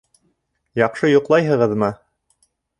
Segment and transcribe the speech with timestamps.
[0.81, 1.93] Яҡшы йоҡлайһығыҙмы?